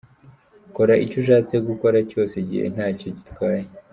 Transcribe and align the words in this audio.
Kora 0.75 0.93
icyo 1.05 1.17
ushatse 1.21 1.55
gukora 1.67 1.97
cyose 2.09 2.33
igihe 2.43 2.65
ntacyo 2.73 3.07
gitwaye. 3.17 3.63